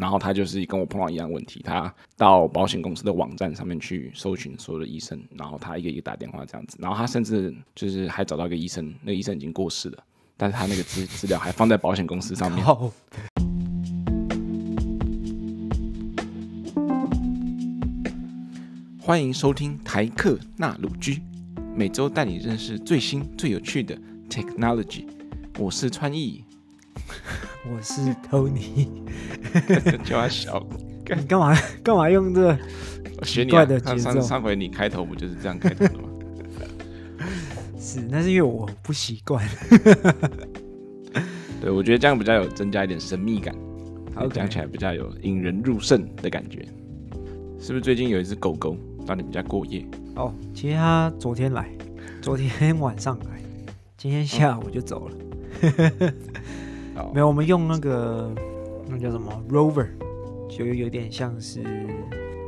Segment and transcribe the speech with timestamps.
[0.00, 10.02] 然后他就是跟我碰到一样问题，他到保险公司的网站上面去搜寻所有的医生，然后他一个一个打电话这样子，然后他甚至就是还找到一个医生，那个医生已经过世了，
[10.38, 12.64] 但是他那个资资料还放在保险公司上面。
[19.02, 21.20] 欢迎收听台客纳鲁居，
[21.76, 23.94] 每周带你认识最新最有趣的
[24.30, 25.04] technology。
[25.58, 26.42] 我是川艺，
[27.68, 28.00] 我是
[28.30, 28.88] Tony。
[30.04, 30.66] 叫他小，
[31.16, 32.58] 你干嘛干嘛用这个
[33.22, 34.12] 奇怪的节奏？
[34.12, 36.08] 上上回你开头不就是这样开头的吗？
[37.78, 39.46] 是，那是因为我不习惯。
[41.60, 43.54] 对，我觉得这样比较有增加一点神秘感，
[44.14, 44.48] 讲 Okay.
[44.48, 46.66] 起来比较有引人入胜的感觉。
[47.58, 48.76] 是不是最近有一只狗狗？
[49.06, 49.84] 到你们家过夜
[50.14, 51.68] 哦，其实它昨天来，
[52.20, 53.40] 昨天晚上来，
[53.96, 55.16] 今天下午就走了。
[56.96, 58.30] 哦、没有，我们用那个
[58.88, 59.88] 那叫什么 Rover，
[60.48, 61.62] 就有点像是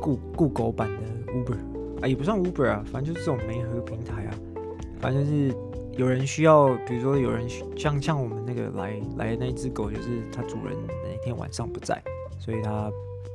[0.01, 1.57] 雇雇狗版的 Uber
[2.03, 4.35] 啊，也不算 Uber 啊，反正就是这种媒合平台啊。
[5.01, 5.55] 反正就是
[5.97, 12.03] 有人需要，比如说有人像像我们那个来来的那一只狗，就是它主人那天晚上不在，
[12.39, 12.91] 所以它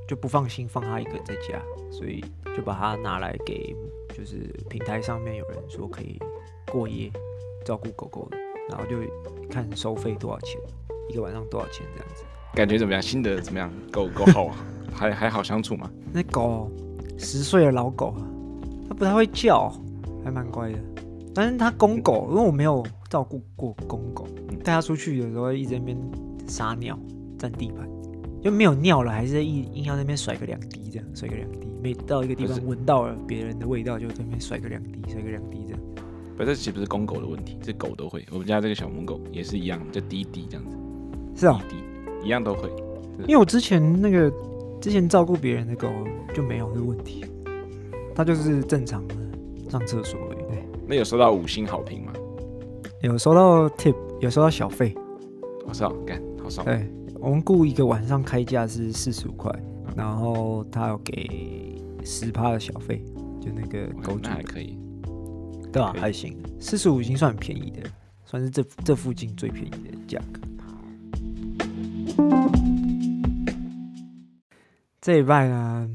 [0.07, 1.61] 就不放心放它一个在家，
[1.91, 2.23] 所以。
[2.55, 3.75] 就把它拿来给，
[4.15, 6.19] 就是平台上面有人说可以
[6.71, 7.07] 过夜
[7.63, 8.97] 照顾狗狗的，然后就
[9.47, 10.59] 看收费多少钱，
[11.09, 12.23] 一个晚上多少钱这样子。
[12.53, 13.01] 感觉怎么样？
[13.01, 13.71] 心得怎么样？
[13.91, 14.55] 狗狗好啊，
[14.93, 15.89] 还还好相处吗？
[16.11, 16.71] 那狗
[17.17, 18.15] 十岁的老狗，
[18.87, 19.71] 它不太会叫，
[20.23, 20.79] 还蛮乖的。
[21.33, 24.27] 但是它公狗，因为我没有照顾过公狗，
[24.63, 25.97] 带它出去的时候一直在那边
[26.47, 26.97] 撒尿
[27.37, 27.87] 占地盘。
[28.41, 31.67] 就没有尿了，还是硬硬要那边甩个两滴，这样甩个两滴。
[31.81, 35.79] 每到一个地方闻到了别人的味道，就在那边甩个两滴，甩个两滴这样。
[36.37, 37.57] 不，这岂不是公狗的问题？
[37.61, 38.25] 这狗都会。
[38.31, 40.77] 我们家这个小母狗也是一样，就滴滴这样子。
[41.37, 41.63] 是啊，
[42.23, 42.67] 一样都会。
[43.21, 44.29] 因为我之前那个
[44.81, 45.87] 之前照顾别人的狗
[46.33, 47.23] 就没有这个问题，
[48.13, 49.15] 它就是正常的
[49.69, 50.39] 上厕所而已。
[50.49, 52.11] 对，那有收到五星好评吗？
[53.01, 54.93] 有收到 tip，有收到小费。
[55.67, 56.65] 我操，干好爽。
[56.65, 56.91] 对。
[57.19, 59.51] 我们雇一个晚上开价是四十五块，
[59.95, 63.03] 然后他有给十趴的小费，
[63.41, 64.77] 就那个狗主还可以，
[65.73, 65.95] 对吧？
[65.97, 67.89] 还行，四十五已经算很便宜的，
[68.23, 70.39] 算是这这附近最便宜的价格。
[74.99, 75.89] 这一拜呢，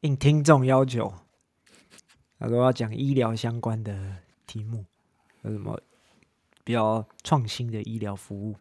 [0.00, 1.14] 应听众要求，
[2.40, 4.84] 他说要讲医疗相关的题目，
[5.42, 5.80] 有什么
[6.64, 8.56] 比较创新的医疗服务？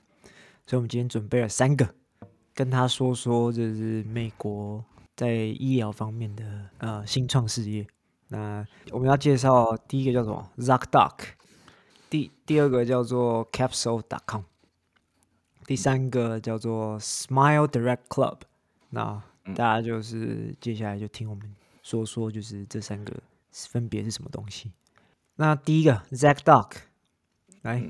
[0.68, 1.96] 所以，我们今天准备了三个，
[2.54, 4.86] 跟他说说，就是美国
[5.16, 7.88] 在医疗方面的呃新创事业。
[8.28, 11.14] 那我们要介绍第一个叫做 ZocDoc，
[12.10, 14.42] 第第二个叫做 Capsule.com，
[15.68, 18.38] 第三个叫做 Smile Direct Club。
[18.90, 19.22] 那
[19.54, 23.14] 大家就是接下来就听我们说说，就是这三个
[23.52, 24.72] 分别是什么东西。
[25.36, 26.72] 那第一个 Zack Doc，
[27.64, 27.84] 来，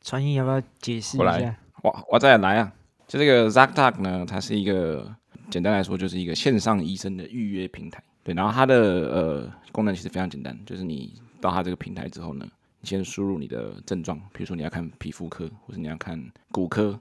[0.00, 1.56] 传音要不要解释一下？
[1.82, 2.72] 我我再来啊！
[3.06, 5.14] 就这个 Zack Doc 呢，它是一个
[5.50, 8.02] 简单来说就是一个线上医生的预约平台。
[8.24, 12.44] 对，然后它的呃功能其实非常简单，就是你到它这个平台之后呢，
[12.80, 16.20] 你先输入你的症状，比如说你要看皮肤科，或者你要看
[16.50, 16.98] 骨科，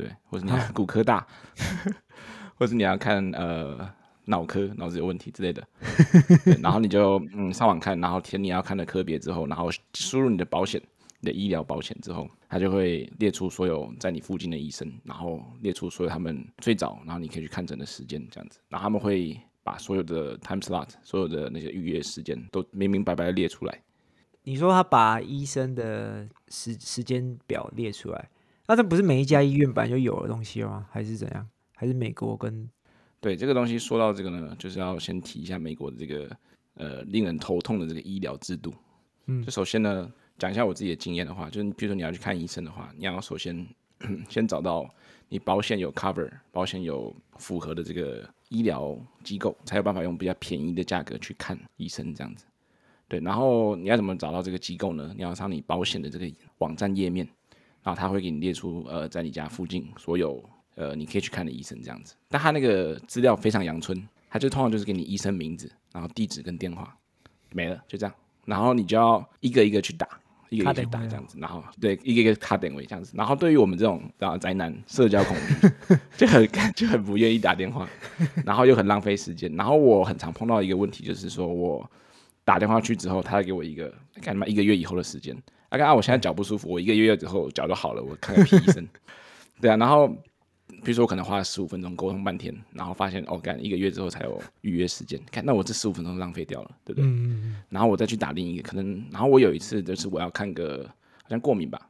[0.00, 0.10] 对？
[0.24, 1.26] 或者你要骨科大，
[2.56, 3.88] 或者你要看呃
[4.24, 5.66] 脑科，脑子有问题之类的。
[6.62, 10.80] 然后你就嗯上网看，然后填你要看的科别之后，然后输入你的保险。
[11.24, 18.58] 你的医疗保险之后，他就会列出所有在你附近的医生，然后列出所有他们最早，然后你可以去看诊的时间，这样子。
[18.68, 23.80] 然后他们会把所有的 time slot，所有的那些预约时间都明明白白的列出来。
[24.42, 28.28] 你说他把医生的时时间表列出来，
[28.66, 30.86] 那这不是每一家医院本来就有的东西吗？
[30.90, 31.48] 还是怎样？
[31.74, 32.68] 还是美国跟？
[33.20, 36.36] 对，这个东西说到这个呢，就是要先提一下美国的这个
[36.74, 38.74] 呃令人头痛的这个医疗制度。
[39.26, 40.12] 嗯，就首先呢。
[40.38, 43.64] 讲一下我自己的经验的话，就是比如说你要去看医生的话，你要首先
[44.28, 44.92] 先找到
[45.28, 52.44] 你保险有 cover，保险有符合的这个医疗机构，才有办法用比较便宜的价格去看医生这样子。
[53.06, 55.12] 对，然后你要怎么找到这个机构呢？
[55.14, 56.28] 你要上你保险的这个
[56.58, 57.28] 网站页面，
[57.82, 60.42] 然后他会给你列出呃在你家附近所有
[60.74, 62.14] 呃你可以去看的医生这样子。
[62.28, 66.96] 但他那个资料非常阳春，他就通常就是给你医生名字，然后地址跟电话，
[67.50, 68.14] 没了就这样，
[68.44, 70.08] 然后你就要一个一个去打。
[70.50, 76.46] 一个一个打这样子，然后对一个一个卡点位这样子，然后对于我们这种啊宅男社交恐惧就很
[76.76, 77.88] 就很不愿意打电话，
[78.44, 81.90] 然后又很浪费时间，然后我很常碰到一个问题，就是说我
[82.44, 83.90] 打电话去之后，他给我一个
[84.20, 85.34] 干嘛一个月以后的时间，
[85.72, 88.86] 啊，刚啊我现在脚不舒服，我一个月之后脚就好了，我看个屁医生，
[89.58, 90.06] 对啊，然后
[90.68, 97.08] 比如说我可能花了十五分钟沟通半天，然后发现哦，干一个月之后才有预约时间，看那我这十五分钟浪费掉了，对不对？
[97.08, 97.56] 嗯。
[97.70, 100.86] 然后我再去打另一个，可能然后我有一次就是我要看个
[101.22, 101.80] 好像过敏吧，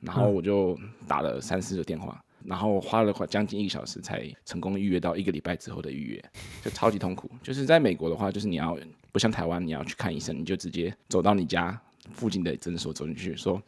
[0.00, 0.78] 然后我就
[1.08, 2.12] 打了三四个电话。
[2.20, 6.24] 嗯然后花了快将近一个小时才成功预约到一个礼拜之后的预约，
[6.62, 7.30] 就超级痛苦。
[7.42, 8.76] 就是在美国的话，就是你要
[9.10, 11.80] 不像台湾，你要去看医生，你就直接走到你家
[12.12, 13.62] 附近的诊所走进去，说：“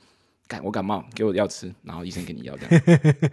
[0.47, 3.31] 感我感冒，给我药吃。”然后医生给你药这样。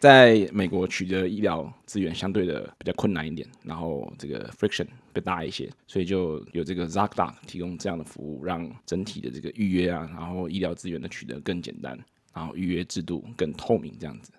[0.00, 11.98] 在美国取得医疗资源相对的比较困难一点，然后这个 friction 会大一些，所以就有这个 ZocDoc 提供这样的服务，让整体的这个预约啊，然后医疗资源的取得更简单，
[12.34, 14.32] 然后预约制度更透明这样子。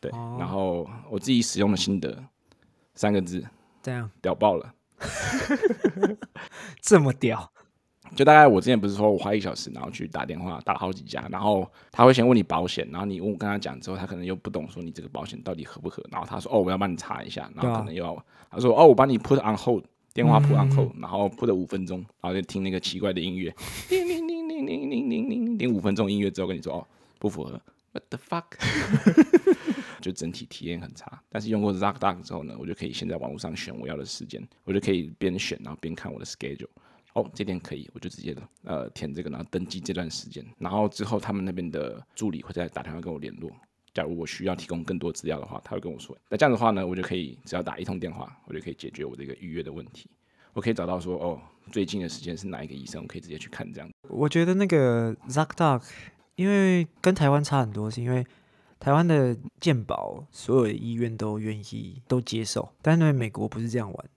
[0.00, 2.22] 对，然后我自己使用的心得
[2.94, 3.44] 三个字，
[3.82, 4.74] 这样屌爆了，
[6.82, 7.52] 这么屌，
[8.14, 23.54] 就大概我之前不是说我花一小时，然后去打电话打好几家，然后他会先问你保险，然后你问我跟他讲之后，他可能又不懂说你这个保险到底合不合，然后他说哦我要帮你查一下，然后可能又要他说哦我帮你 put on hold 电话 put on hold，然后 put 了五分钟，然后就听那个奇怪的音乐，
[23.88, 26.86] 叮叮叮叮叮叮叮叮叮五分钟音乐之后跟你说哦
[27.18, 27.60] 不符合
[27.92, 28.44] ，what the fuck。
[30.02, 36.66] 就整体体验很差，但是用过 ZocDoc 之后呢，我就可以先在网络上选我要的时间，我就可以边选然后边看我的 schedule。
[37.14, 43.50] 哦，这天可以，我就直接呃填这个，然后登记这段时间，然后之后他们那边的助理会再打电话跟我联络。
[43.92, 46.16] 假如我需要提供更多资料的话，他会跟我说。
[46.28, 50.08] 那这样的话呢，我就可以只要打一通电话，我就可以解决我这个预约的问题。
[50.54, 53.90] 我可以找到说哦，最近的时间是哪一个医生，我可以直接去看这样。
[54.08, 55.82] 我觉得那个 ZocDoc
[56.36, 58.26] 因为跟台湾差很多，是因为。
[58.80, 64.10] 台湾的健保，所有的医院都愿意都接受，但是因为美国不是这样玩，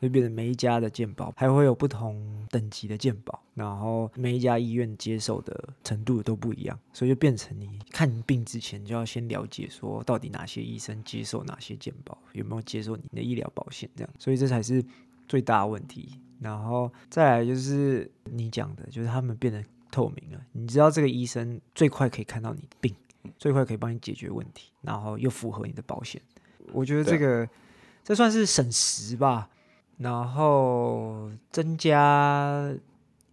[0.00, 14.84] 会变成每一家的鉴保还会有不同等级的鉴保，然后每一家医院接受的程度都不一样，所以就变成你看病之前就要先了解说到底哪些医生接受哪些鉴保，有没有接受你的医疗保险这样，所以这才是
[15.28, 16.18] 最大的问题。
[16.40, 22.94] 然后再来就是你讲的，就是他们变得透明了，你知道这个医生最快可以看到你的病。
[23.38, 26.20] 最快可以帮你解决问题，然后又符合你的保险，
[26.72, 27.46] 我觉得这个
[28.02, 29.50] 这算是省时吧，
[30.02, 32.72] 然后增加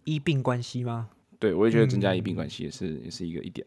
[0.04, 1.08] 医病关系吗？
[1.38, 3.66] 对，我也觉得增加医病关系也是、也是一个一点。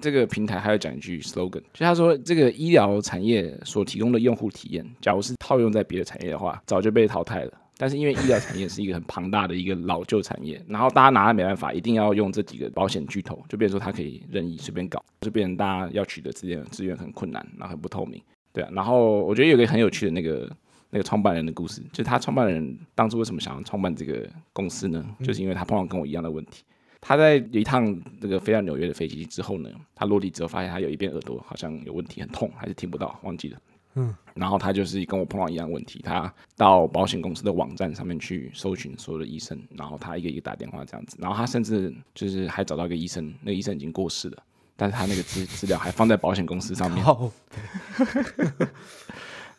[0.00, 7.52] 这个平台还要讲一句 slogan，就他说这个医疗产业所提供的用户体验，假如是套用在别的产业的话，早就被淘汰了。
[7.76, 18.20] 但是因为医疗产业是一个很庞大的一个老旧产业，然后大家拿了没办法，一定要用这几个保险巨头，就变成说它可以任意随便搞，就变成大家要取得资源资源很困难，然后很不透明，
[18.52, 18.70] 对啊。
[18.72, 20.48] 然后我觉得有个很有趣的那个
[20.90, 25.04] 那个创办人的故事，就是他创办人当初为什么想要创办这个公司呢？
[25.22, 26.64] 就是因为他碰到跟我一样的问题，
[27.00, 33.58] 他在一趟这个飞到纽约的飞机之后呢，他落地之后发现他有一边耳朵好像有问题，很痛，还是听不到，忘记了。
[33.94, 44.42] 嗯，然后他就是跟我碰到一样问题，他到保险公司的网站上面去搜寻所有的医生，然后他一个一个打电话这样子，然后他甚至就是还找到一个医生，那个医生已经过世了，
[44.76, 47.04] 但是他那个资资料还放在保险公司上面，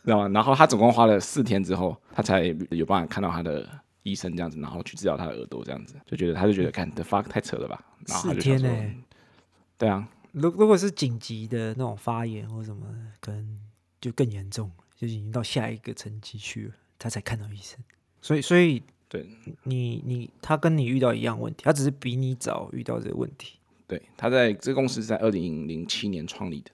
[0.04, 0.28] 知道吗？
[0.28, 3.68] 然后他总共花了四天之后，他才有办法看到他的
[4.02, 8.96] 医生这样子，然后去治疗他的耳朵这样子，就觉得他就觉得看 the fuck 太扯了吧，然后他就说四天呢、欸？
[9.78, 12.86] 对啊，如如果是紧急的那种发炎或什么
[13.20, 13.58] 可能。
[14.02, 17.78] 就更严重，就已经到下一个层级去了，他才看到医生。
[18.20, 19.24] 所以，所以，对
[19.62, 23.60] 你，你他跟你遇到一样问题，他只是比你早遇到这个问题。
[23.86, 26.72] 对，他在这个公司是在二零零七年创立的，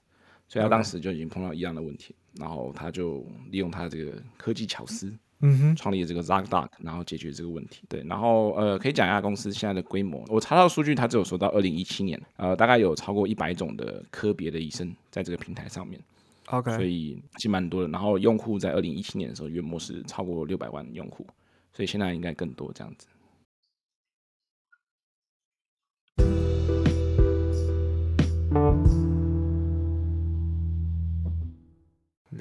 [0.49, 7.82] 所以他当时就已经碰到一样的问题，然后他就利用他这个科技巧思，嗯哼，创立了这个 ZocDoc，然后解决这个问题。
[7.88, 10.25] 对，然后呃，可以讲一下公司现在的规模。
[10.28, 16.00] 我查到数据，他只有说到二零一七年，呃，大概有超过一百种的科别的医生在这个平台上面。
[16.47, 17.88] OK，所以其实蛮多的。
[17.88, 21.26] 然后用户在二零一七年的时候，月末是超过六百万用户，
[21.73, 23.06] 所以现在应该更多这样子。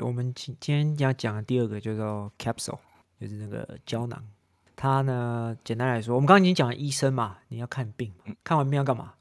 [0.01, 2.80] 我们今今天要讲的第二个叫做 Capsule，
[3.20, 4.24] 就是那个胶囊。
[4.75, 8.13] 它呢，简单来说，我们刚刚已经讲了医生嘛，你要看病，
[8.44, 9.13] 看完病要干嘛？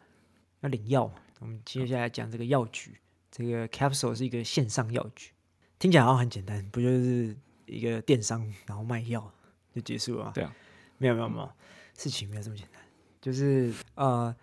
[0.61, 1.11] 要领药。
[1.41, 2.99] 我们接下来讲这个药局。
[3.31, 5.31] 这个 Capsule 是一个线上药局，
[5.79, 9.31] 听起来好像很简单，不就是一个电商，然后卖药
[9.75, 10.33] 就结束了吗？
[10.35, 10.55] 对啊，
[10.97, 11.51] 没有没有没有，
[11.95, 12.81] 事情没有这么简单。
[13.21, 14.35] 就是呃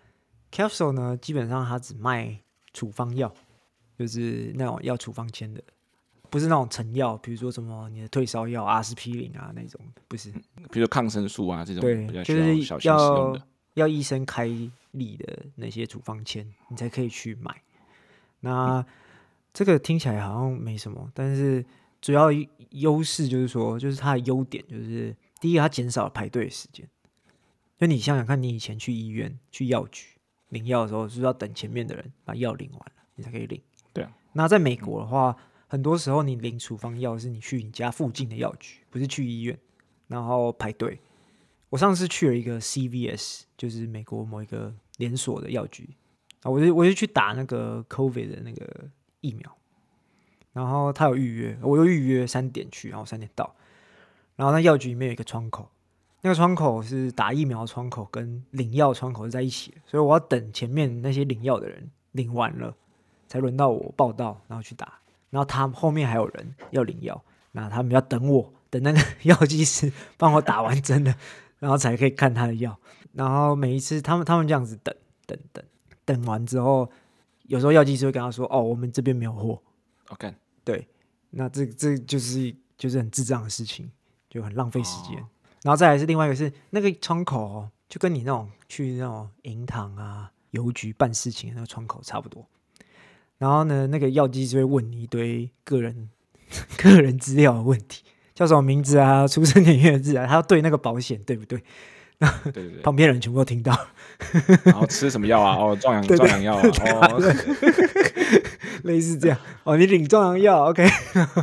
[0.52, 2.38] ，Capsule 呢，基本上它只卖
[2.72, 3.34] 处方药，
[3.98, 5.60] 就是那种要处方签的，
[6.30, 10.30] 不是那种成药，比如说什么你的退烧药、阿司匹林啊那种，不是。
[10.70, 13.38] 比如说抗生素啊这种，对，就是要
[13.74, 14.46] 要医生开
[14.92, 17.54] 立的那些处方签，你才可以去买。
[18.40, 18.84] 那
[19.52, 21.64] 这个听起来好像没什么，但是
[22.00, 22.28] 主要
[22.70, 26.88] 优势就是说，就是它的优点就是第一个，它减少了排队的时间。
[27.78, 30.06] 就你想想看，你以前去医院去药局
[30.48, 33.60] 领药的时候，是不是要等前面的人把药领完了，你才可以领？
[33.92, 34.12] 对啊。
[34.32, 35.36] 那在美国的话，
[35.74, 39.58] 很多时候你领处方药是你去你家附近的药局，不是去医院，
[40.06, 41.00] 然后排队。
[41.68, 45.90] 我上次去了一个 CVS，就是美国某一个连锁的药局。
[46.42, 48.88] 啊，我就我就去打那个 COVID 的那个
[49.20, 49.58] 疫苗，
[50.52, 53.52] 然后他有预约，我又预约三点去，然后三点到，
[54.36, 55.68] 然后那药局里面有一个窗口，
[56.20, 62.76] 那个窗口是打疫苗窗口跟领药窗口是在一起，所以我要等前面那些领药的人领完了，
[63.26, 65.00] 才轮到我报到，然后去打，
[65.34, 71.12] 然后他后面还有人要领药，那他们要等我，等那个 药剂师帮我打完针了。
[71.60, 72.78] 然后才可以看他的药，
[73.14, 75.64] 然后每一次他们他们这样子等等等
[76.04, 76.90] 等完之后，
[77.44, 79.62] 有时候药剂师会跟他说：“哦，我们这边没有货。”
[80.10, 80.86] OK，对，
[81.30, 83.90] 那这这就是就是很智障的事情，
[84.28, 85.16] 就很浪费时间。
[85.16, 85.26] Oh.
[85.62, 92.46] 然后再来是另外一个是那个窗口哦，就跟你那种去那种银行啊、邮局办事情的那个窗口差不多。
[93.44, 96.08] 然后呢，那个药剂就会问你一堆个人
[96.82, 98.02] 个人资料的问题。
[98.34, 99.28] 叫什么名字啊？
[99.28, 100.26] 出生年月日啊？
[100.26, 101.62] 他要对那个保险，对不对？
[102.16, 103.78] 那对对对，旁边人全部都听到。
[104.64, 105.58] 然后吃什么药啊？
[105.58, 106.62] 哦，壮阳 壮阳药啊。
[107.12, 107.20] 哦，
[108.84, 109.38] 类似这样。
[109.64, 110.88] 哦，你领壮阳药，OK。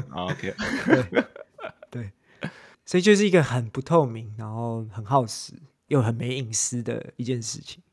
[0.10, 0.55] OK。
[0.88, 1.24] 对
[1.91, 2.12] 对，
[2.84, 5.53] 所以就是一个很不透明，然后很耗时
[5.86, 7.84] 又很没隐私的一件事情。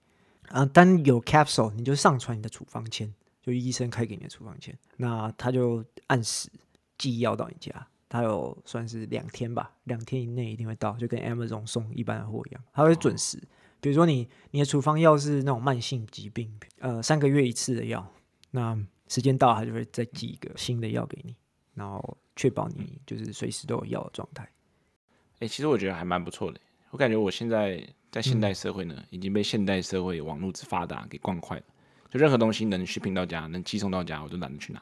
[0.48, 3.12] 啊，当有 capsule，你就上传你的处方签，
[3.48, 6.50] 就医生开给你的处方签，那他就按时
[6.98, 7.88] 寄药到你家。
[8.10, 13.38] 他有算是两天吧，两天以内一定会到，就跟 Amazon 送一般的货一样，他会准时。
[13.80, 18.10] 比如说你你的处方药是那种慢性疾病，呃，三个月一次的药，
[18.50, 18.78] 那
[19.08, 21.36] 时间到他就会再寄一个新的药给你，
[21.74, 24.42] 然后确保你就是随时都有药的状态。
[24.42, 26.60] 哎、欸，其实我觉得还蛮不错的。
[26.90, 31.62] 我感觉我现在在现代社会呢，嗯、已经被现代社会网络之发达给惯坏了。
[32.10, 34.80] 就任何东西能 shipping 到家，能寄送到家，我都懒得去拿，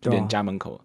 [0.00, 0.80] 就连家门口。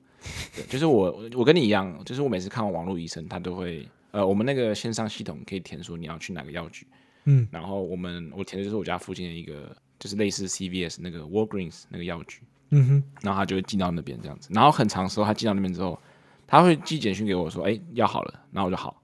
[0.56, 6.86] 对，就是我，我跟你一样，就是我每次看完网络医生，他都会，呃，我们那个线上系统可以填说你要去哪个药局，
[7.26, 16.00] 嗯，然后我们我填的就是我家附近的一个，就是类似 CVS 那个 Walgreens 那个药局，嗯哼，然后他就会寄到那边这样子，然后很长时候他寄到那边之后，
[16.46, 19.02] 他会寄简讯给我说，哎，药好了，然后我就好，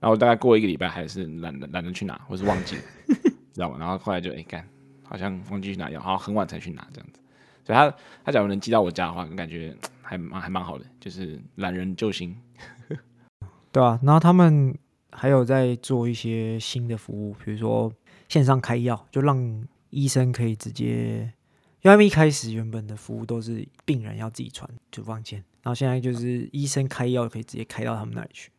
[0.00, 2.82] 然后大概过一个礼拜还是懒得懒得去拿，或是忘记了，
[3.54, 3.76] 知道吗？
[3.78, 4.66] 然后后来就哎干，
[5.10, 7.20] 好像忘记去拿药，然后很晚才去拿这样子，
[7.66, 9.76] 所以他他假如能寄到我家的话，感觉。
[10.10, 12.36] 还蛮还蛮好的，就是懒人救星，
[13.70, 14.76] 对啊，然后他们
[15.12, 17.92] 还有在做一些新的服务，比如说
[18.28, 21.32] 线上开药，就让医生可以直接，
[21.82, 28.50] 因为他们一开始原本的服务都是病人要自己传处方箋，然后现在就是医生开药可以直接开到他们那里去，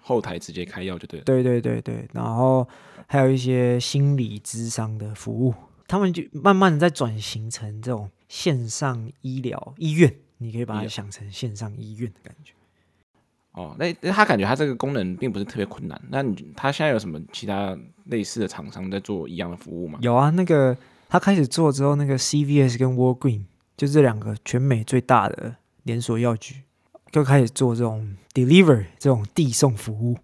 [0.00, 1.24] 后台直接开药就对了。
[1.24, 2.68] 对对对对，然后
[3.06, 5.54] 还有一些心理咨商的服务，
[5.86, 10.14] 他们就慢慢的在转型成这种线上医疗医院。
[10.38, 12.52] 你可以把它想成线上医院的感觉。
[13.52, 15.98] 哦，那那他感觉他这个功能并不是特别困难。
[16.10, 17.74] 那你他现在有什么其他
[18.04, 19.98] 类似的厂商在做一样的服务吗？
[20.02, 20.76] 有啊，那个
[21.08, 23.44] 他开始做之后，那个 CVS 跟 Walgreen
[23.78, 26.56] 就这两个全美最大的连锁药局，
[27.10, 30.18] 就开始做这种 deliver 这种递送服务，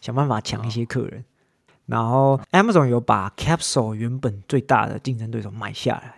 [0.00, 1.22] 想办法抢一些客人。
[1.92, 6.16] 哦、然后 Amazon 有把 Capsule 原本最大的竞争对手买下来。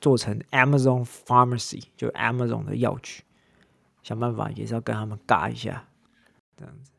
[0.00, 3.22] 做成 Amazon Pharmacy，就 Amazon 的药局，
[4.02, 5.84] 想办法也是要跟他们尬一下，
[6.56, 6.90] 这样子。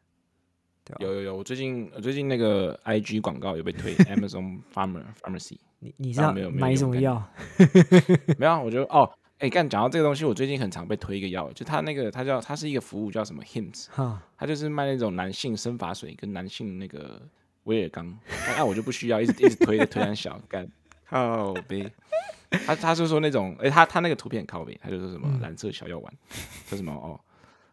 [1.00, 5.58] 有有有，我最近我最近那个 IG 广告有被推 Amazon Pharma Pharmacy。
[5.80, 7.22] 你你知道没有买什么药？
[8.40, 13.88] 没有，我觉得哦，哎、欸，刚讲到这个东西，我最近很常被推一个药，就他那个他叫他是一个服务叫什么 Hims，
[14.38, 17.22] 他就是卖那种男性生发水跟男性那个
[17.64, 18.18] 威尔刚，
[18.48, 20.70] 那、啊、我就不需要，一直 一直推着推很小，干
[21.06, 21.92] 靠杯。
[22.66, 26.14] 他他是说那种，哎、欸，他他那个图片很靠北，他就说什么蓝色小药丸，
[26.68, 27.20] 说、嗯、什么哦，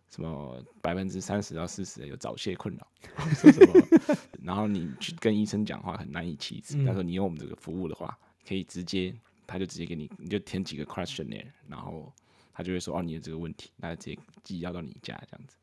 [0.08, 2.86] 什么百分之三十到四十的有早泄困扰，
[3.34, 6.82] 说什么，然后你去跟医生讲话很难以启齿。
[6.86, 8.16] 他说你用我们这个服务的话，
[8.48, 9.14] 可以直接，
[9.46, 12.10] 他就直接给你，你就填几个 questionnaire，然后
[12.54, 15.56] 他就会说哦，你有这个问题，那直接寄药到你家这样子，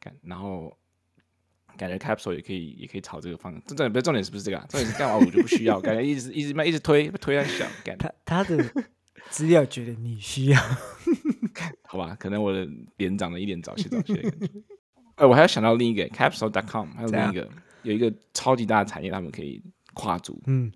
[0.00, 0.74] 看，然后。
[1.76, 3.60] 感觉 Capsule 也可以，也可以朝这个方向。
[3.64, 4.66] 重点，重点是不是这个、啊？
[4.68, 5.16] 重点是干嘛？
[5.16, 5.80] 我就不需要。
[5.80, 7.66] 感觉一直一直一直推推很小。
[7.98, 8.64] 他他的
[9.30, 10.60] 资料觉得你需要，
[11.84, 12.16] 好吧？
[12.18, 14.50] 可能我的脸长得一点早泄早泄的感觉。
[15.16, 17.48] 哎，我还要想到另一个 Capsule.com，还有另一个
[17.82, 19.62] 有一个超级大的产业，他们可以
[19.94, 20.40] 跨足。
[20.46, 20.72] 嗯，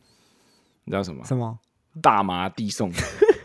[0.84, 1.25] 你知道什么？
[1.25, 1.58] 什么？
[2.00, 2.90] 大麻递送。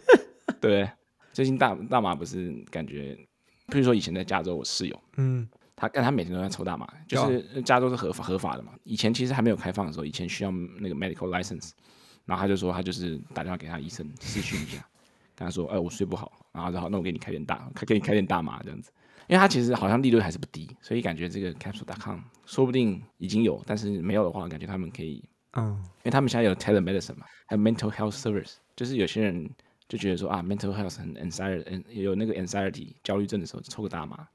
[0.62, 0.90] 对。
[1.34, 3.16] 最近大大麻不是感觉，
[3.68, 8.74] 譬如说以前在加州，我室友，嗯，他但他每天都在抽大麻，就是加州是合法合法的嘛。
[8.84, 11.70] 以前其实还没有开放的时候，以前需要那个 medical license，
[12.26, 14.78] 然后他就说他就是打电话给他医生咨询一下，
[15.36, 18.92] 跟他说，哎，我睡不好，然后说好，那我给你开点大，开给你开点大麻这样子，
[19.28, 25.68] 因为他其实好像利润还是不低，所以感觉这个 capsule.com 说不定已经有，但是没有的话，感觉他们可以，嗯，
[25.98, 29.50] 因为他们现在有 telemedicine 嘛，还有 mental health service，就是有些人。
[29.90, 34.28] 就觉得说啊，mental health 很 anxiety，有那个 anxiety 焦虑症的时候，抽个大麻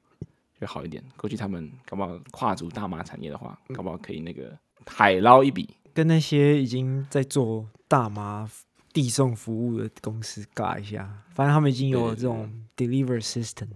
[0.62, 1.02] 就好一点。
[1.16, 8.48] 过去他们搞不好跨足大麻产业的话，搞不好可以那个海捞一笔，跟那些已经在做大麻
[8.92, 11.12] 递送服务的公司尬一下。
[11.34, 13.66] 反正他们已经有这种 deliver system，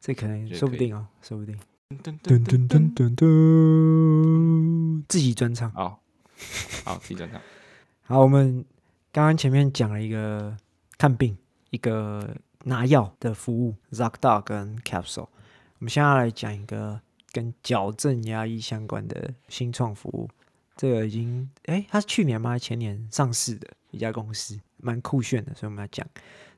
[0.00, 1.58] 这可能说不定哦，说不定。
[2.02, 5.72] 噔噔噔噔噔噔，自己专场。
[5.72, 6.00] 好，
[6.84, 7.40] 好，自己专场。
[8.06, 8.64] 好，我们
[9.10, 10.56] 刚刚前面讲了一个。
[10.98, 11.36] 看病
[11.68, 12.26] 一个
[12.64, 15.28] 拿药的服务，ZocDoc 跟 Capsule。
[15.78, 16.98] 我们现在来讲一个
[17.32, 20.28] 跟矫正牙医相关的新创服务。
[20.74, 22.58] 这个已经哎，它是去年吗？
[22.58, 26.06] 前年上市的一家公司，蛮酷炫的，所以我们要讲。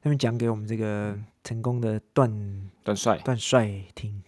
[0.01, 2.31] 他们讲给我们这个成功的段
[2.85, 4.23] 段帅段帅听。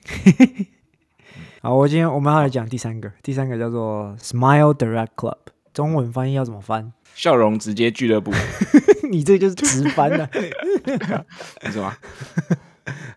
[1.62, 5.38] 好，我今天我们要来讲第三个，第三个叫做 Smile Direct Club，
[5.72, 6.92] 中文翻译要怎么翻？
[7.14, 8.32] 笑容直接俱乐部。
[9.08, 10.28] 你这就是直翻了，
[11.70, 11.96] 是吗？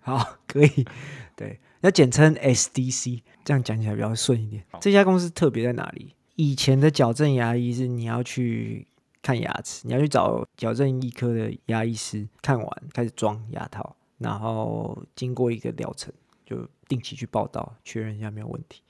[0.01, 0.85] 好，可以，
[1.35, 4.63] 对，要简称 SDC，这样讲起来比较顺一点。
[4.79, 6.15] 这家公司特别在哪里？
[6.35, 8.87] 以前的矫正牙医是你要去
[9.21, 16.13] 看牙齿，你要去找矫正医科的牙医师看完开始装牙套，然后经过一个疗程，
[16.45, 18.81] 就定期去报道确认一下没有问题。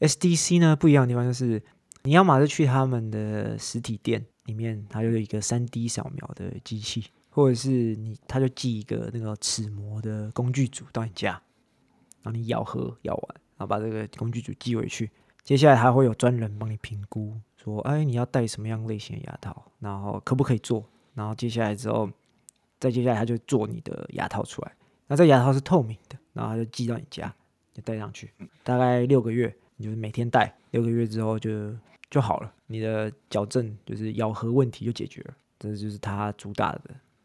[0.00, 1.62] SDC 呢，不一样的地方就是，
[2.02, 4.24] 你要么是去他们的实体店。
[4.44, 11.40] 里面它就有一个三 D 扫描的机器，或者是你，他就寄一个那个齿模的工具组到你家，
[12.24, 15.08] 然后你咬合咬完，然后把这个工具组寄回去。
[15.44, 20.84] 接下来还会有专人帮你评估，说，哎，你要戴什么样类型的牙套，然后可不可以做，
[21.14, 22.10] 然后接下来之后，
[22.80, 24.72] 再接下来他就做你的牙套出来。
[25.06, 27.32] 那这牙套是透明的，然后他就寄到你家，
[27.72, 28.32] 就戴上去，
[28.64, 31.72] 大概六个月，你就是每天戴，六个月之后就。
[32.10, 36.82] 就好了，你的矫正就是咬合问题就解决了，这就是它主打的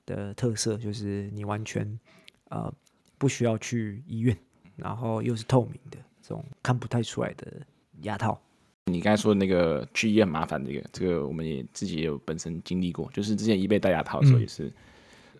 [0.07, 1.99] 的特色，就是你完全
[2.45, 2.73] 呃
[3.19, 4.35] 不需要去医院，
[4.81, 7.47] 然后又是透明的这种看不太出来的
[8.01, 8.39] 牙套。
[8.85, 14.65] 你刚才说的那个去医院麻烦这个，这个我们也自己也有本身经历过，就是之前一被戴牙套的时候也是，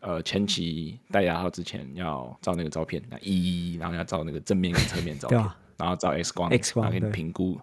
[0.02, 7.60] 嗯、呃前期戴牙套之前要照那个照片，那一然后要照那个正面跟侧面照片，啊、然后照 X 光，X 光给你评估。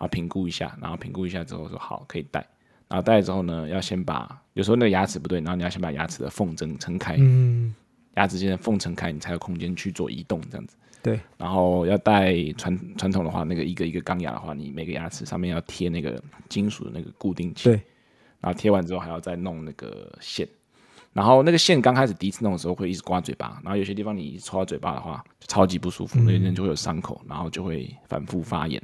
[0.00, 2.40] 然后评估一下，然后评估一下之后说好可以戴，
[2.88, 7.74] 然后戴了之后呢，要先把有时候那个牙齿不对，然后你要先把牙齿的缝针撑开，嗯，
[8.14, 10.76] 牙齿间的缝撑开，你才有空间去做移动这样子。
[11.02, 17.80] 对，然后要带传传统的话，那个一个一个钢牙的话，你每个牙齿上面要贴那个金属的那个固定器，对，
[18.40, 20.46] 然后贴完之后还要再弄那个线，
[21.14, 28.82] 然后那个线刚开始第一次弄的时候会一直刮嘴巴，然后有些地方你抽到嘴巴的话就超级不舒服，那边就会有伤口，然后就会反复发炎。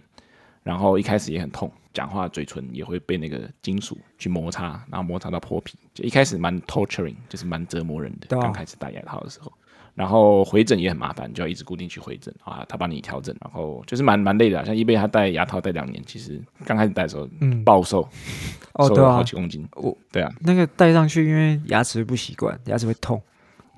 [0.67, 8.27] 然后一开始也很痛，讲话嘴唇也会被那个金属去摩擦，然后摩擦到破皮，就一开始蛮 torturing，就是蛮折磨人的。
[8.37, 9.53] 刚开始戴牙套的时候，
[9.95, 14.65] 然后回诊也很麻烦，就要一直固定去回诊啊，他帮你调整，然后就是蛮蛮累的。
[14.65, 18.03] 像一贝他戴牙套戴两年，其实刚开始戴的时候，嗯，暴瘦，
[18.73, 19.65] 哦瘦了好几公斤。
[19.77, 23.23] 我，对啊，那个戴上去，因为牙齿不习惯，牙齿会痛，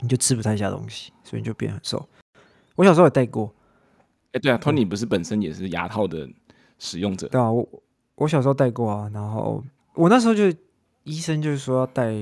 [0.01, 2.09] 你就吃不太下东西，所以你就变很瘦。
[2.77, 3.55] 我小时候也戴过，
[4.33, 6.27] 哎，对啊，Tony 不是本身也是牙套的。
[6.79, 7.29] 使用者。
[7.29, 7.69] 对啊，我
[8.14, 9.62] 我小时候戴过啊，然后
[9.95, 10.45] 我那时候就
[11.05, 12.12] 医生就是说要戴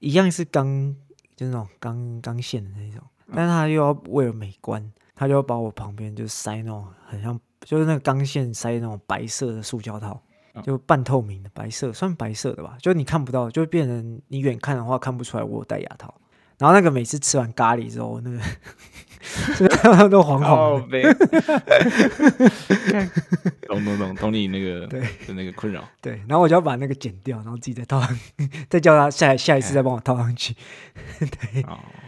[0.00, 0.94] 一样是钢，
[1.34, 3.02] 就是那种钢钢线的那种，
[3.34, 10.20] 但是他又要为了美观，他就要把我旁边就塞那种很像就是那个钢线塞那种白色的塑胶套，
[10.62, 16.14] 就半透明的白色，算白色的吧，就你看不到，就变成你远看的话看不出来我有戴牙套。
[16.58, 18.40] 然后那个每次吃完咖喱之后，那个
[20.10, 21.14] 都黄黄的。
[23.66, 25.86] 懂懂懂，懂你那个对的那个困扰。
[26.00, 28.18] 对，然后我就要把那个剪掉，然后自己再套上，
[28.70, 30.54] 再叫他下下一次再帮我套上去。
[31.18, 31.64] 对，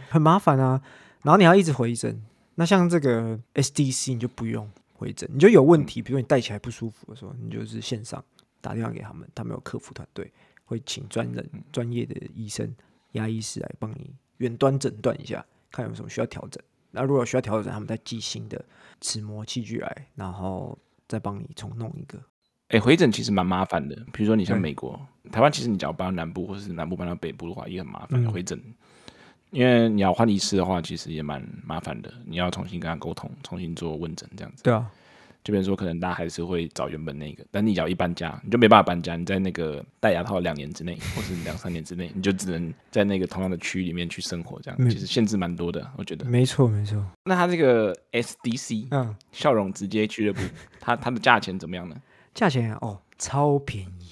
[0.09, 0.81] 很麻烦啊。
[1.23, 2.21] 然后你要一直回诊。
[2.55, 8.23] 那像这个 SDC 你就不用回诊，你就有问题，比如说你戴起来不舒服的时候，你就是线上
[8.59, 10.29] 打电话给他们，他们有客服团队
[10.65, 12.69] 会请专人、专业的医生、
[13.13, 14.13] 牙医师来帮你。
[14.39, 16.61] 远端诊断一下，看有什么需要调整。
[16.91, 18.63] 那如果需要调整，他们再寄新的
[19.01, 22.17] 齿模器具来，然后再帮你重弄一个。
[22.69, 23.95] 哎、欸，回诊其实蛮麻烦的。
[24.13, 24.99] 比如说你像美国、
[25.31, 28.23] 台湾，其实你只要搬到南部或者是南部搬到北部的话，也很麻烦。
[28.23, 28.61] 嗯、回诊
[29.49, 34.63] 因为你要换医师的话，其实也蛮麻烦的，你要重新跟他沟通，重新做问诊这样子。
[34.63, 34.89] 对啊。
[35.43, 39.15] 这边说，可能大家还是会找原本那个，但你只要一搬家，你就没办法搬家。
[39.15, 46.25] 你在那个戴牙套两年之内，或是两三年之内，你就只能在那个同样的区域里面去生活，这样、嗯、其实限制蛮多的，我觉得。
[46.25, 47.03] 没错，没错。
[47.23, 50.41] 那它这个 SDC，嗯，笑容直接俱乐部，
[50.79, 51.95] 它它的价钱怎么样呢？
[52.33, 54.11] 价钱哦，超便宜。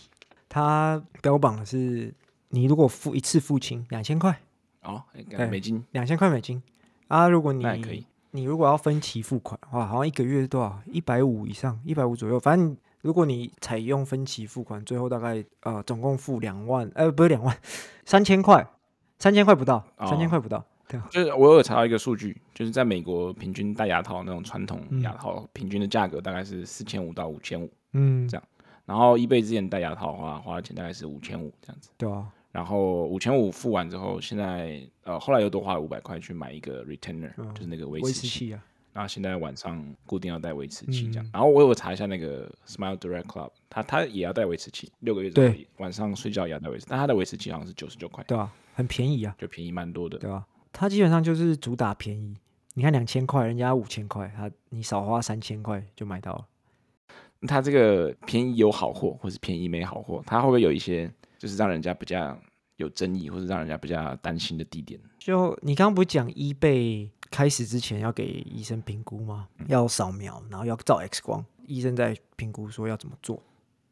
[0.49, 2.13] 它标榜的是，
[2.49, 4.39] 你如果付一次付清两千块，
[4.81, 5.03] 哦，
[5.51, 6.63] 美金，两千块美金
[7.09, 8.05] 啊，如果你那可以。
[8.37, 10.79] 你如果要分期付款的话，好像一个月多少？
[10.85, 12.39] 一百五以上，一百五左右。
[12.39, 17.57] 反正如果你采用分期付款，最后大概呃总共付两万，呃不是两万，
[18.05, 18.63] 三千块，
[19.17, 20.63] 三千块不到，三千块不到。
[20.87, 28.43] 对，就是我有查到一个数据，就是在美国平均戴牙套那种传统牙套，嗯、平均的价格大概是四千五到五千五，嗯，这样。
[28.85, 31.89] 然后 eBay 之前戴牙套的话，花的钱大概是五千五这样子。
[31.97, 32.27] 对啊。
[32.51, 38.63] 然后五千五付完之后，现在呃后来又多花了五百块去买一个 retainer，、嗯、就是那个维持器，器啊。
[38.93, 41.25] 然后现在晚上固定要带维持器这样。
[41.27, 48.23] 嗯、然后我有查一下那个 Smile Direct Club，他他也要带维持器，六个月之后晚上睡觉也要带维持，但他的维持器好像是九十九块。
[48.23, 50.17] 对啊，很便宜啊，就便宜蛮多的。
[50.17, 52.35] 对啊，他基本上就是主打便宜。
[52.73, 56.47] 你看两千块，人家五千块，他你少花三千块就买到了。
[57.47, 62.39] 他这个便宜有好货，或是便宜没好货，他会不会有一些就是让人家比较？
[62.77, 69.47] 有争议或者让人家比较担心的地点，就你刚刚不是讲 eBay 开始之前要给医生评估吗？
[69.57, 73.41] 嗯、要扫描，然后要照 X 光，医生在评估说要怎么做。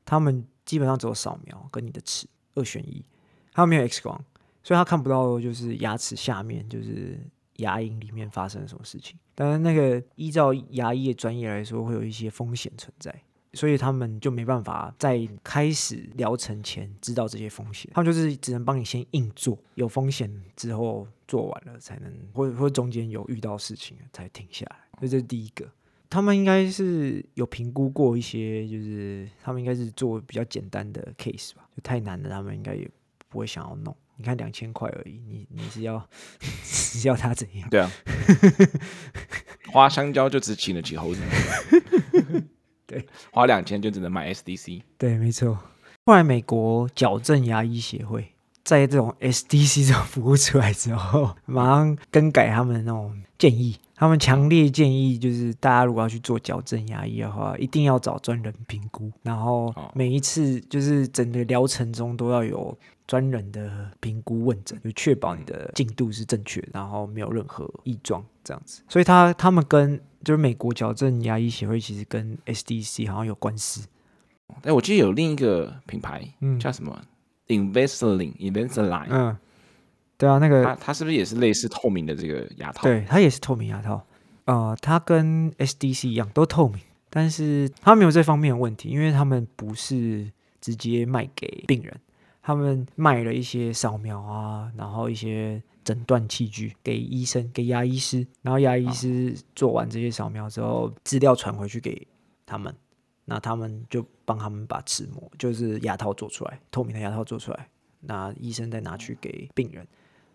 [0.06, 3.04] 他们基本上只有扫描跟你的齿二选一，
[3.52, 4.24] 他们没有 X 光，
[4.62, 7.20] 所以他看不到就是牙齿下面就是
[7.56, 9.18] 牙龈里面发生了什么事情。
[9.34, 13.24] 当然，那个依照牙医的专业来说，会有一些风险存在。
[13.56, 24.78] 所以他们就没办法在开始疗程前知道这些风险，他们就是只能帮你先硬做，有风险之后做完了才能，或者或中间有遇到事情才停下来。
[25.00, 25.66] 所以这是第一个，
[26.10, 32.90] 他们应该是有评估过一些，就是他们应该是做比较简单的 case 吧，就太难了他们应该也
[33.30, 33.96] 不会想要弄。
[34.18, 36.08] 你看两千块而已，你你是要
[36.40, 37.70] 是要他怎样？
[37.70, 37.92] 对啊，
[39.74, 41.22] 花香蕉就只请得起猴子。
[42.88, 44.82] 对，花两千就只能买 SDC。
[44.98, 45.58] 对，没错。
[46.06, 53.78] 后来美国矫正牙医协会在这种 SDC 这种服务出来之后，马上更改他们的那种建议。
[53.98, 68.82] 他们强烈建议，就是大家如果要去做矫正牙医的话，一定要找专人评估，然后每一次就是整个疗程中都要有专人的评估问诊，就确保你的进度是正确，然后没有任何异状这样子。
[68.88, 73.86] 所以他他们跟就是美国矫正牙医协会其实跟 SDC 好像有官司。
[74.62, 77.02] 哎，我记得有另一个品牌，嗯，叫什么
[77.48, 79.38] Invisalign，Invisalign，嗯，
[80.18, 82.84] 对啊，那个它它是不是也是类似透明的这个牙套？
[82.84, 84.06] 对，它也是透明牙套。
[84.46, 86.80] 呃，它跟 SDC 一样都透明，
[87.10, 90.32] 但是它没有这方面的问题，因为他们不是
[90.62, 92.00] 直接卖给病人，
[92.42, 95.62] 他们卖了一些扫描啊，然后一些。
[95.86, 102.06] 诊断器具给医生，给牙医师，然后牙医师做完这些扫描之后，资料传回去给
[102.46, 102.76] 他们，
[103.24, 107.70] 那他们就帮他们把齿膜，就是牙套做出来，透明的牙套做出来，
[108.02, 109.88] 那医生再拿去给病人，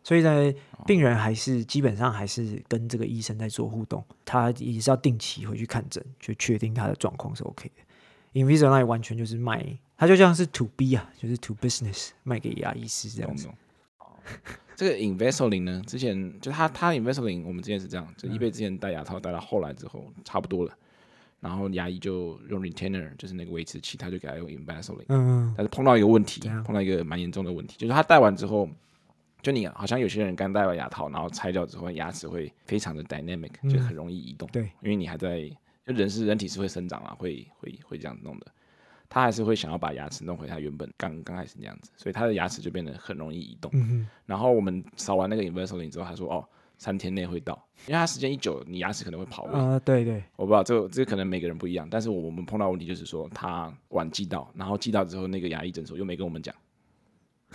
[0.04, 0.54] 所以呢，
[0.86, 8.40] 病人还是基本上还是跟这个医生在做互动，他也是要定期回去看诊，去确定他的状况是 OK 的。
[8.40, 13.48] Invisalign 完全就是卖，它就像是 To B 啊，就是 To Business 卖给牙医师这样子。
[14.80, 20.74] 这个 Invisalign 呢，之前就他他 Invisalign 我们之前是这样，就 eBay 之前戴牙套戴到后来之后差不多了，
[21.38, 25.04] 然后牙医就用 retainer，就是那个维持器，他就给他用 Invisalign。
[25.08, 28.66] 嗯，但是碰到一个问题，碰到一个蛮严重的问题，就是他戴完之后，
[29.42, 34.48] 就你好像有些人刚戴完牙套，然后拆掉之后，牙齿会非常的 dynamic，就很容易移动。
[34.50, 35.46] 对，因为你还在，
[35.84, 38.46] 就人是人体是会生长啊，会会会这样弄的。
[39.10, 43.68] 他还是会想要把牙齿弄回他原本刚刚开始那样子，所以他的牙齿就变得很容易移动。
[43.74, 56.54] 嗯、然后我们扫完那个 Invisalign 之后，他说：“哦，三天内会到，因为他时间一久，你牙齿可能会跑位。”啊，对对，我不知道这个这个可能每个人不一样，但是我们碰到问题就是说他晚寄到，然后寄到之后那个牙医诊所又没跟我们讲，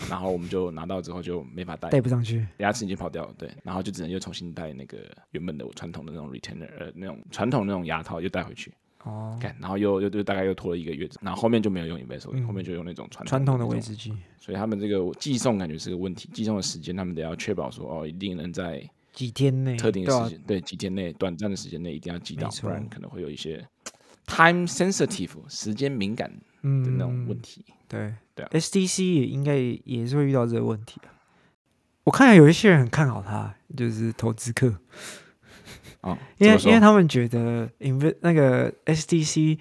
[0.09, 3.33] 然后我们就拿到之后就没法戴，戴不上去，牙齿已经跑掉了。
[3.37, 4.97] 对，然后就只能又重新戴那个
[5.31, 8.73] 原本的传统的那种 retainer，呃，那种传统那种牙套又戴回去。
[9.05, 14.11] 哦，然后又又又大概又拖了一个月，然后后面就没有用 Invisalign，后面就用那种传传统的维持器。
[14.39, 23.63] 所以他们这个寄送感觉是个问题，寄送的时间他们得要确保说哦，一定能在几天内特定的时间，对几天内短暂的时间内一定要寄到，不然可能会有一些
[24.25, 27.63] time sensitive 时间敏感的那种问题。
[27.87, 30.99] 对对，SDC 也应该也是会遇到这个问题。
[32.05, 34.79] 我看来有一些人很看好他，就是投资客。
[36.05, 39.57] 哦，因为因为他们觉得 Inv 那个 SDC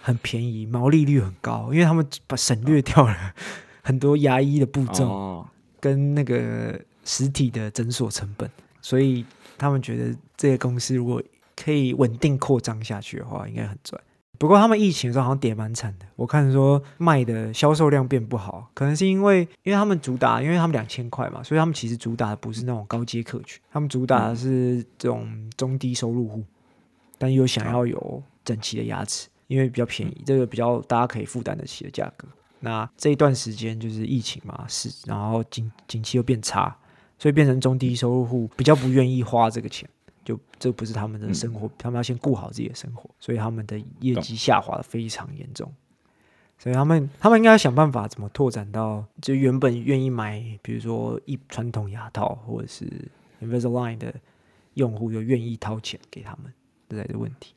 [0.00, 3.34] 很便宜，毛利率很高，因为他们把省略掉了
[3.82, 5.44] 很多牙医的步骤，
[5.80, 8.48] 跟那个实体的诊所成本，
[8.80, 9.24] 所以
[9.58, 11.20] 他们觉得这些公司如果
[11.56, 14.00] 可以稳定扩张下去的话，应该很赚。
[14.38, 26.44] 不过他们疫情的时候好像跌蛮惨的，我看说卖的销售量变不好，可能是因为因为他们主打，因为他们两千块嘛，所以他们其实主打的不是那种高阶客群，他们主打的是这种中低收入户，
[27.18, 32.28] 但又想要有整齐的牙齿，因为比较便宜，这个比较大家可以负担得起的价格。
[32.60, 36.76] 那这一段时间就是疫情嘛，是然后景景气又变差，
[37.18, 39.88] 所以变成中低收入户比较不愿意花这个钱。
[40.28, 45.72] 就这不是他们的生活，嗯、他们要先顾好自己的生活，所以他们的业绩下滑的非常严重。
[46.58, 52.84] 所以他们他们应该要想办法怎么拓展到，就原本愿意买，比如说一传统牙套或者是
[53.40, 54.14] Invisalign 的
[54.74, 56.52] 用户，又愿意掏钱给他们，
[56.90, 57.54] 这才是问题。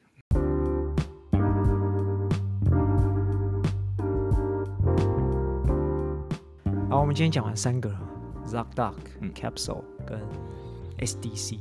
[6.89, 7.93] 好，我们今天讲完三个
[8.45, 8.95] ，ZocDoc、
[9.35, 10.17] Capsule 跟
[10.99, 11.59] SDC。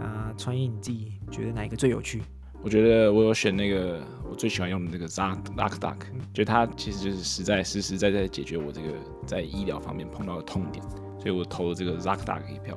[0.00, 2.22] 啊，穿越你自己觉得哪一个最有趣？
[2.62, 5.96] 我觉得我有选那个我最喜欢用的这个 Zack Duck，
[6.32, 8.88] 就它其实就是实在实实在在解决我这个
[9.26, 10.84] 在医疗方面碰到的痛点，
[11.18, 12.76] 所以我投了这个 Zack Duck 一票。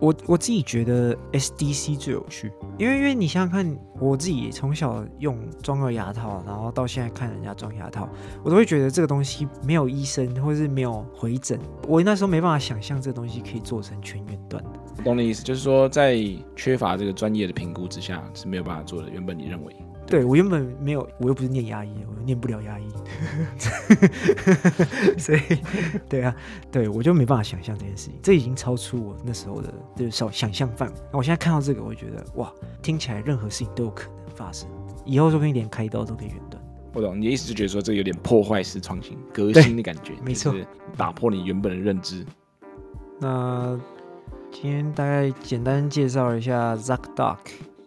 [0.00, 8.08] 我我自己觉得 SDC 最有趣，因为因为你想想看，我自己从小用装个牙套，然后到现在看人家装牙套，
[8.42, 14.70] 我都会觉得这个东西没有医生或是没有回诊，我那时候没办法想象这个东西可以做成全远端的。
[14.98, 16.18] 我懂你意思，就是说在
[16.56, 19.08] 缺乏这个专业的评估之下是没有办法做的。
[19.08, 19.74] 原本你认为？
[20.06, 22.86] 对，我原本没有，我又不是念牙医，我又念不了牙医，
[25.18, 25.40] 所以
[26.08, 26.34] 对啊，
[26.70, 30.94] 对我就没办法想象这件事情，这已经超出我那时候的就是想想象范围。
[31.10, 34.68] 那我现在看到这个，我就觉得哇，听起来任何事情都有可能发生，
[35.04, 36.62] 以后说不定连开刀都可以远端。
[36.92, 40.54] 我懂你的意思，就觉得说这有点破坏式创新、革新的感觉，没错，
[40.96, 42.24] 打破你原本的认知。
[43.18, 43.80] 那
[44.52, 47.38] 今天大概简单介绍一下 ZocDoc。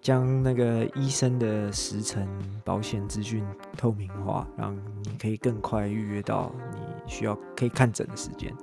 [0.07, 2.25] 将那个医生的时程、
[2.63, 8.55] 保险资讯透明化，让你可以更快预约到你需要可以看诊的时间。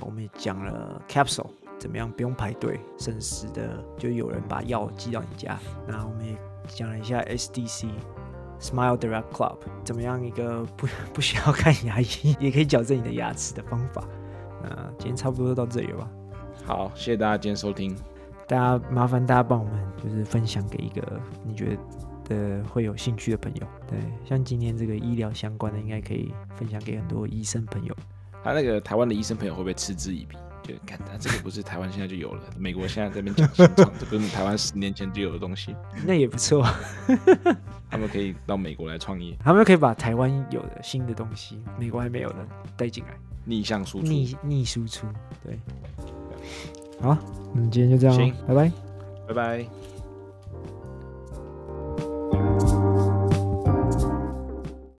[0.00, 1.46] 我们也讲了 Capsule
[1.78, 5.56] 怎么样不用排队，省时的就有人把药寄到你家。
[5.86, 7.86] 那我们也讲了一下 SDC
[8.60, 14.02] Smile Direct Club 怎么样一个 不不需要看牙医也可以矫正你的牙齿的方法。
[14.64, 16.10] 那今天差不多就到这里了吧？
[16.66, 17.96] 好，谢谢大家今天收听。
[18.48, 21.78] 大家麻烦大家帮我们就是分享给一个你觉
[22.24, 23.66] 得会有兴趣的朋友。
[23.86, 27.94] 对，像今天这个医疗相关的，应该可以分享给很多医生朋友。
[28.42, 30.36] 他那个台湾的医生朋友会不会嗤之以鼻？
[30.62, 35.74] 就看他这个不是台湾现在就有了，美国现在这边讲新创，这不是台湾十年前就有的东西。
[36.04, 36.66] 那也不错，
[37.90, 45.06] 他们可以到美国来创业，他们可以把台湾有的新的东西，美国还没有的带进来，逆向输出，逆逆输出，
[45.42, 45.58] 对。
[47.00, 47.16] 好，
[47.52, 48.72] 那今天就这样，行，拜拜，
[49.28, 49.66] 拜拜。